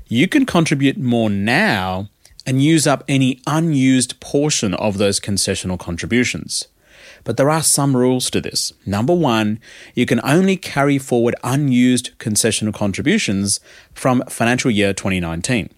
[0.08, 2.08] you can contribute more now
[2.46, 6.66] and use up any unused portion of those concessional contributions.
[7.28, 8.72] But there are some rules to this.
[8.86, 9.60] Number one,
[9.94, 13.60] you can only carry forward unused concessional contributions
[13.92, 15.68] from financial year 2019.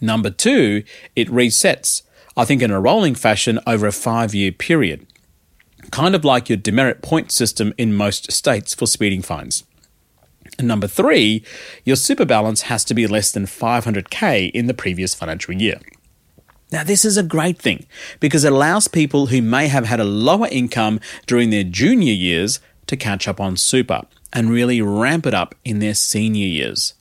[0.00, 0.82] Number two,
[1.14, 2.02] it resets,
[2.36, 5.06] I think in a rolling fashion over a five year period,
[5.92, 9.62] kind of like your demerit point system in most states for speeding fines.
[10.58, 11.44] And number three,
[11.84, 15.78] your super balance has to be less than 500k in the previous financial year.
[16.72, 17.86] Now, this is a great thing
[18.18, 22.60] because it allows people who may have had a lower income during their junior years
[22.86, 24.02] to catch up on super
[24.32, 26.94] and really ramp it up in their senior years.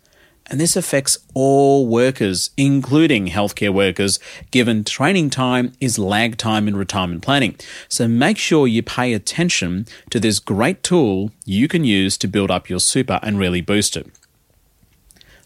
[0.47, 4.19] And this affects all workers, including healthcare workers,
[4.51, 7.55] given training time is lag time in retirement planning.
[7.89, 12.51] So make sure you pay attention to this great tool you can use to build
[12.51, 14.07] up your super and really boost it.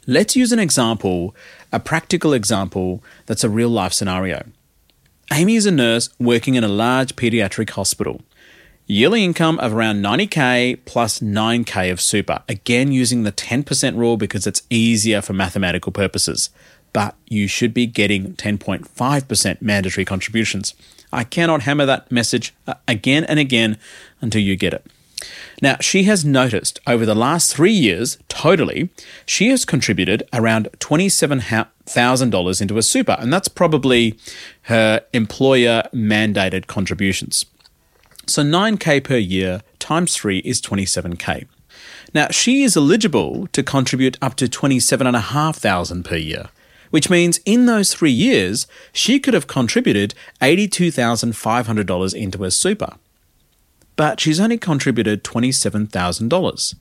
[0.05, 1.35] Let's use an example,
[1.71, 4.45] a practical example that's a real life scenario.
[5.31, 8.21] Amy is a nurse working in a large pediatric hospital.
[8.87, 12.41] Yearly income of around 90k plus 9k of super.
[12.49, 16.49] Again, using the 10% rule because it's easier for mathematical purposes.
[16.91, 20.73] But you should be getting 10.5% mandatory contributions.
[21.13, 23.77] I cannot hammer that message uh, again and again
[24.21, 24.87] until you get it.
[25.61, 28.89] Now, she has noticed over the last three years, totally,
[29.25, 34.17] she has contributed around $27,000 into a super, and that's probably
[34.63, 37.45] her employer mandated contributions.
[38.25, 41.47] So 9K per year times three is 27K.
[42.13, 46.49] Now, she is eligible to contribute up to 27,500 per year,
[46.89, 52.95] which means in those three years, she could have contributed $82,500 into her super
[53.99, 56.75] but she's only contributed $27,000.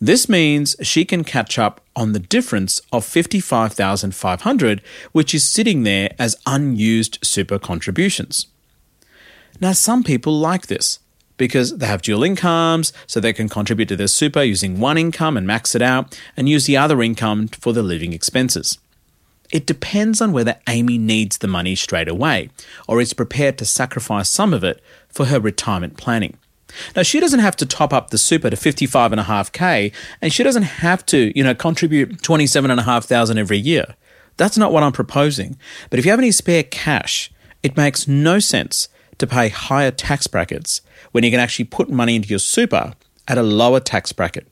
[0.00, 4.82] This means she can catch up on the difference of 55,500
[5.12, 8.48] which is sitting there as unused super contributions.
[9.60, 10.98] Now some people like this
[11.36, 15.36] because they have dual incomes so they can contribute to their super using one income
[15.36, 18.78] and max it out and use the other income for their living expenses.
[19.52, 22.48] It depends on whether Amy needs the money straight away
[22.88, 26.38] or is prepared to sacrifice some of it for her retirement planning.
[26.96, 29.92] Now she doesn't have to top up the super to 55.5k
[30.22, 33.94] and she doesn't have to, you know, contribute 27.5,000 every year.
[34.38, 35.58] That's not what I'm proposing.
[35.90, 37.30] But if you have any spare cash,
[37.62, 38.88] it makes no sense
[39.18, 40.80] to pay higher tax brackets
[41.12, 42.94] when you can actually put money into your super
[43.28, 44.48] at a lower tax bracket.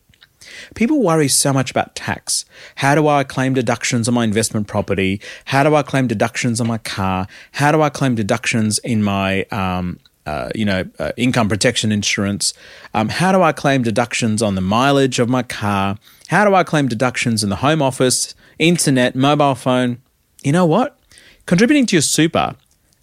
[0.74, 2.44] People worry so much about tax.
[2.76, 5.20] How do I claim deductions on my investment property?
[5.46, 7.26] How do I claim deductions on my car?
[7.52, 12.54] How do I claim deductions in my um, uh, you know, uh, income protection insurance?
[12.94, 15.98] Um, how do I claim deductions on the mileage of my car?
[16.28, 20.00] How do I claim deductions in the home office, internet, mobile phone?
[20.42, 20.98] You know what?
[21.46, 22.54] Contributing to your super,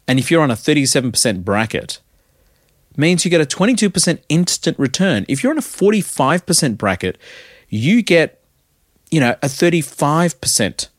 [0.07, 1.99] and if you're on a 37% bracket,
[2.97, 5.25] means you get a 22% instant return.
[5.27, 7.17] If you're in a 45% bracket,
[7.69, 8.43] you get,
[9.11, 10.89] you know, a 35%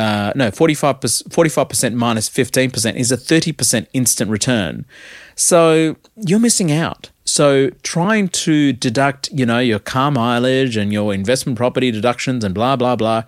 [0.00, 4.86] uh, no, 45%, 45% minus 15% is a 30% instant return.
[5.34, 7.10] So you're missing out.
[7.24, 12.54] So trying to deduct, you know, your car mileage and your investment property deductions and
[12.54, 13.24] blah, blah, blah,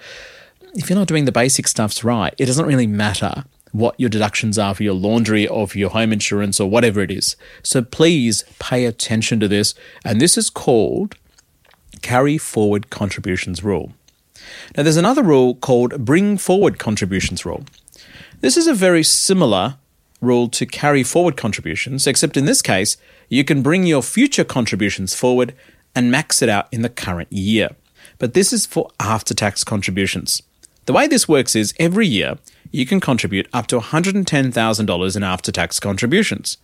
[0.74, 4.58] if you're not doing the basic stuffs right, it doesn't really matter what your deductions
[4.58, 7.36] are for your laundry or for your home insurance or whatever it is.
[7.62, 9.74] So please pay attention to this.
[10.04, 11.16] And this is called
[12.02, 13.92] carry forward contributions rule.
[14.76, 17.64] Now, there's another rule called bring forward contributions rule.
[18.40, 19.76] This is a very similar
[20.20, 22.96] rule to carry forward contributions, except in this case,
[23.28, 25.54] you can bring your future contributions forward
[25.94, 27.70] and max it out in the current year.
[28.18, 30.42] But this is for after tax contributions.
[30.86, 32.38] The way this works is every year
[32.72, 36.58] you can contribute up to $110,000 in after tax contributions.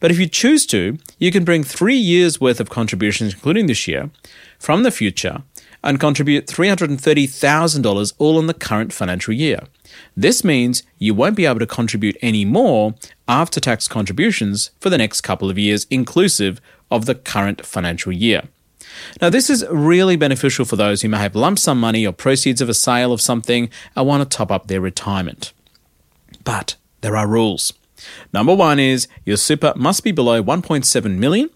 [0.00, 3.86] But if you choose to, you can bring three years' worth of contributions, including this
[3.86, 4.10] year,
[4.58, 5.42] from the future
[5.82, 9.60] and contribute $330,000 all in the current financial year.
[10.16, 12.94] This means you won't be able to contribute any more
[13.26, 18.42] after tax contributions for the next couple of years, inclusive of the current financial year.
[19.20, 22.60] Now, this is really beneficial for those who may have lump sum money or proceeds
[22.60, 25.52] of a sale of something and want to top up their retirement.
[26.44, 27.72] But there are rules.
[28.32, 31.50] Number one is your super must be below 1.7 million.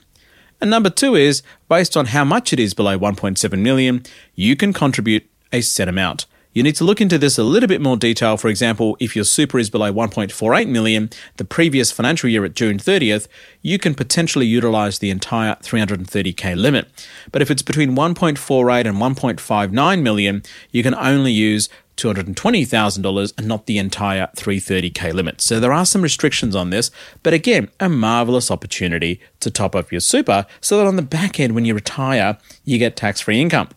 [0.60, 4.72] And number two is based on how much it is below 1.7 million, you can
[4.72, 6.26] contribute a set amount.
[6.52, 8.36] You need to look into this a little bit more detail.
[8.36, 12.78] For example, if your super is below 1.48 million the previous financial year at June
[12.78, 13.26] 30th,
[13.62, 16.88] you can potentially utilize the entire 330k limit.
[17.30, 23.66] But if it's between 1.48 and 1.59 million, you can only use $220,000 and not
[23.66, 25.40] the entire 330k limit.
[25.40, 26.90] So there are some restrictions on this,
[27.22, 31.38] but again, a marvelous opportunity to top up your super so that on the back
[31.38, 33.68] end when you retire, you get tax-free income.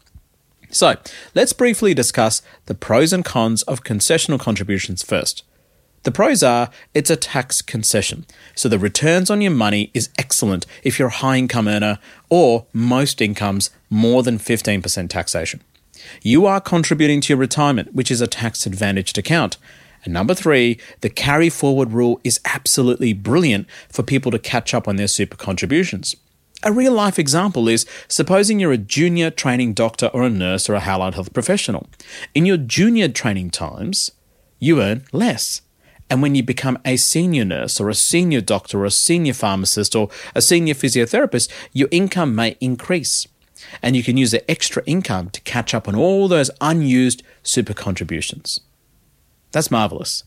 [0.70, 0.95] So,
[1.34, 5.43] let's briefly discuss the pros and cons of concessional contributions first.
[6.03, 10.68] The pros are it's a tax concession, so the returns on your money is excellent
[10.84, 11.97] if you're a high income earner
[12.30, 15.61] or most incomes more than 15% taxation.
[16.22, 19.57] You are contributing to your retirement, which is a tax advantaged account.
[20.03, 24.88] And number three, the carry forward rule is absolutely brilliant for people to catch up
[24.88, 26.16] on their super contributions.
[26.68, 30.74] A real life example is supposing you're a junior training doctor or a nurse or
[30.74, 31.88] a allied health professional.
[32.34, 34.09] In your junior training times,
[34.57, 35.61] you earn less.
[36.09, 39.95] And when you become a senior nurse or a senior doctor or a senior pharmacist
[39.95, 43.28] or a senior physiotherapist, your income may increase.
[43.84, 47.76] And you can use the extra income to catch up on all those unused super
[47.76, 48.59] contributions.
[49.51, 50.24] That's marvelous.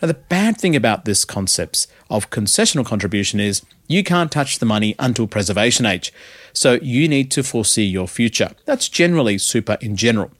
[0.00, 4.66] Now, the bad thing about this concept of concessional contribution is you can't touch the
[4.66, 6.12] money until preservation age.
[6.52, 8.52] So you need to foresee your future.
[8.64, 10.30] That's generally super in general.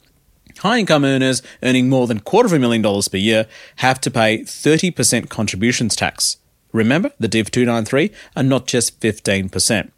[0.59, 3.47] High income earners earning more than quarter of a million dollars per year
[3.77, 6.39] have to pay 30% contributions tax.
[6.73, 9.91] Remember the Div 293 and not just 15%.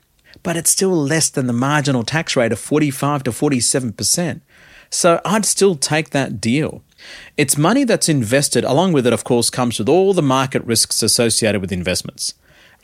[0.42, 4.40] But it's still less than the marginal tax rate of 45 to 47%.
[4.90, 6.82] So I'd still take that deal.
[7.36, 11.03] It's money that's invested, along with it, of course, comes with all the market risks
[11.03, 12.34] associated with investments.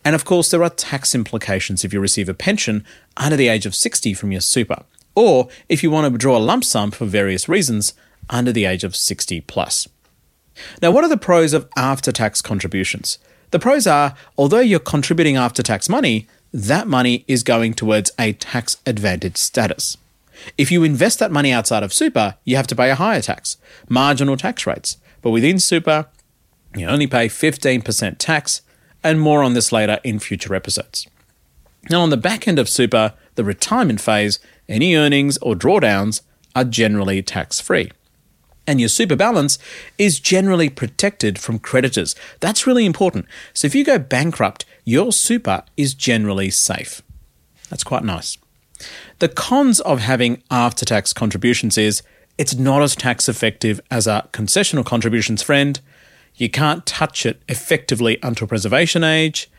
[0.04, 2.84] And of course, there are tax implications if you receive a pension
[3.16, 6.38] under the age of 60 from your super, or if you want to withdraw a
[6.38, 7.92] lump sum for various reasons
[8.30, 9.88] under the age of 60 plus.
[10.82, 13.18] Now, what are the pros of after tax contributions?
[13.50, 18.32] The pros are although you're contributing after tax money, that money is going towards a
[18.34, 19.96] tax advantage status.
[20.56, 23.56] If you invest that money outside of super, you have to pay a higher tax,
[23.88, 24.96] marginal tax rates.
[25.22, 26.06] But within super,
[26.76, 28.62] you only pay 15% tax,
[29.02, 31.06] and more on this later in future episodes.
[31.90, 36.22] Now, on the back end of super, the retirement phase, any earnings or drawdowns
[36.54, 37.90] are generally tax free.
[38.66, 39.58] And your super balance
[39.96, 42.14] is generally protected from creditors.
[42.40, 43.24] That's really important.
[43.54, 47.00] So if you go bankrupt, your super is generally safe.
[47.70, 48.36] That's quite nice.
[49.18, 52.02] The cons of having after tax contributions is
[52.36, 55.80] it's not as tax effective as a concessional contributions friend,
[56.36, 59.50] you can't touch it effectively until preservation age,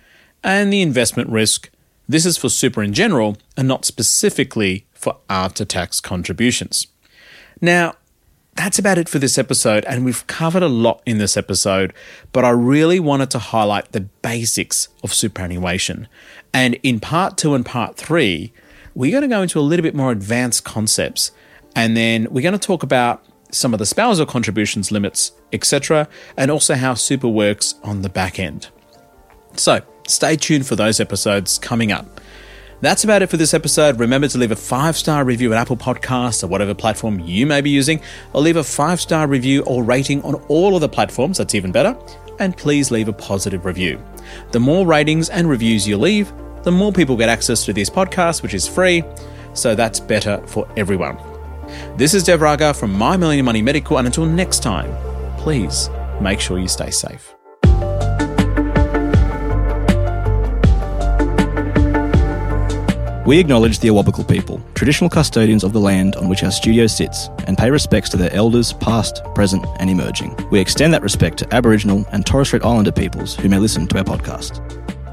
[0.43, 1.70] and the investment risk.
[2.07, 6.88] This is for super in general and not specifically for after tax contributions.
[7.61, 7.95] Now,
[8.55, 11.93] that's about it for this episode, and we've covered a lot in this episode,
[12.32, 16.07] but I really wanted to highlight the basics of superannuation.
[16.53, 18.51] And in part two and part three,
[19.00, 21.32] we're going to go into a little bit more advanced concepts.
[21.74, 26.52] And then we're going to talk about some of the spousal contributions limits, etc., and
[26.52, 28.68] also how super works on the back end.
[29.56, 32.20] So, stay tuned for those episodes coming up.
[32.82, 33.97] That's about it for this episode.
[34.02, 37.62] Remember to leave a five star review at Apple Podcasts or whatever platform you may
[37.62, 38.02] be using,
[38.34, 41.38] or leave a five star review or rating on all of the platforms.
[41.38, 41.97] That's even better.
[42.39, 44.04] And please leave a positive review.
[44.52, 46.34] The more ratings and reviews you leave,
[46.64, 49.03] the more people get access to this podcast, which is free,
[49.53, 51.18] so that's better for everyone.
[51.95, 54.91] This is Dev Raga from My Millennial Money Medical, and until next time,
[55.38, 55.89] please
[56.22, 57.36] make sure you stay safe.
[63.26, 67.30] We acknowledge the Awabakal people, traditional custodians of the land on which our studio sits,
[67.45, 70.36] and pay respects to their elders, past, present, and emerging.
[70.49, 73.99] We extend that respect to Aboriginal and Torres Strait Islander peoples who may listen to
[73.99, 74.79] our podcast.